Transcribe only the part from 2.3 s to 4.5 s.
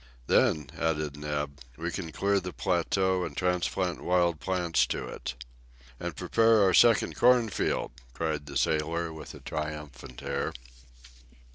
the plateau, and transplant wild